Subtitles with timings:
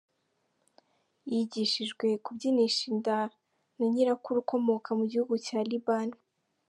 [1.31, 3.17] Yigishijwe kubyinisha inda
[3.77, 6.09] na Nyirakuru ukomoka mu gihugu cya Liban.